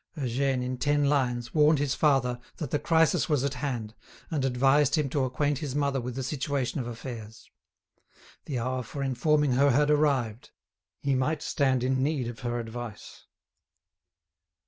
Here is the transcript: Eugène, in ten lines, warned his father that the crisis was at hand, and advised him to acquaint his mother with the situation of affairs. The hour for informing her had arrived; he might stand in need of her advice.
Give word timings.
Eugène, 0.17 0.63
in 0.63 0.79
ten 0.79 1.05
lines, 1.07 1.53
warned 1.53 1.77
his 1.77 1.93
father 1.93 2.39
that 2.57 2.71
the 2.71 2.79
crisis 2.79 3.29
was 3.29 3.43
at 3.43 3.53
hand, 3.53 3.93
and 4.31 4.43
advised 4.43 4.95
him 4.95 5.07
to 5.09 5.25
acquaint 5.25 5.59
his 5.59 5.75
mother 5.75 6.01
with 6.01 6.15
the 6.15 6.23
situation 6.23 6.79
of 6.81 6.87
affairs. 6.87 7.51
The 8.45 8.57
hour 8.57 8.81
for 8.81 9.03
informing 9.03 9.51
her 9.51 9.69
had 9.69 9.91
arrived; 9.91 10.49
he 11.03 11.13
might 11.13 11.43
stand 11.43 11.83
in 11.83 12.01
need 12.01 12.27
of 12.27 12.39
her 12.39 12.59
advice. 12.59 13.27